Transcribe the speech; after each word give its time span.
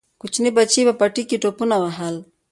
کوچني 0.21 0.49
بچي 0.57 0.79
یې 0.81 0.87
په 0.89 0.93
پټي 0.99 1.23
کې 1.29 1.41
ټوپونه 1.43 1.75
وهل. 1.81 2.15